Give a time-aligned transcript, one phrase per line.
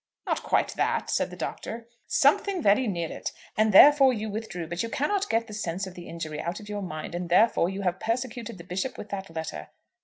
[0.25, 1.87] "Not quite that," said the Doctor.
[2.07, 4.65] "Something very near it; and therefore you withdrew.
[4.65, 7.69] But you cannot get the sense of the injury out of your mind, and, therefore,
[7.69, 9.67] you have persecuted the Bishop with that letter."